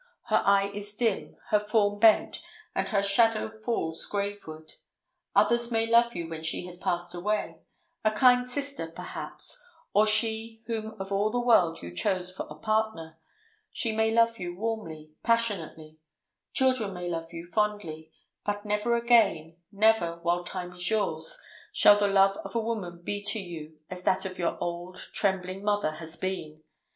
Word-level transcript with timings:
Her 0.29 0.41
eye 0.43 0.71
is 0.73 0.95
dim, 0.95 1.37
her 1.51 1.59
form 1.59 1.99
bent, 1.99 2.41
and 2.73 2.89
her 2.89 3.03
shadow 3.03 3.51
falls 3.51 4.03
grave 4.07 4.47
ward. 4.47 4.73
Others 5.35 5.71
may 5.71 5.85
love 5.85 6.15
you 6.15 6.27
when 6.27 6.41
she 6.41 6.65
has 6.65 6.79
passed 6.79 7.13
away—a 7.13 8.09
kind 8.09 8.37
hearted 8.39 8.51
sister, 8.51 8.87
perhaps, 8.87 9.63
or 9.93 10.07
she 10.07 10.63
whom 10.65 10.99
of 10.99 11.11
all 11.11 11.29
the 11.29 11.39
world 11.39 11.83
you 11.83 11.95
chose 11.95 12.35
for 12.35 12.47
a 12.49 12.55
partner—she 12.55 13.91
may 13.95 14.09
love 14.09 14.39
you 14.39 14.55
warmly, 14.55 15.11
passionately; 15.21 15.99
children 16.51 16.95
may 16.95 17.07
love 17.07 17.31
you 17.31 17.45
fondly; 17.45 18.11
but 18.43 18.65
never 18.65 18.95
again, 18.95 19.55
never, 19.71 20.17
while 20.23 20.43
time 20.43 20.73
is 20.73 20.89
yours, 20.89 21.39
shall 21.71 21.95
the 21.95 22.07
love 22.07 22.35
of 22.37 22.55
woman 22.55 23.03
be 23.03 23.21
to 23.25 23.37
you 23.39 23.77
as 23.91 24.01
that 24.01 24.25
of 24.25 24.39
your 24.39 24.57
old, 24.59 24.97
trembling 25.13 25.63
mother 25.63 25.91
has 25.91 26.17
been. 26.17 26.63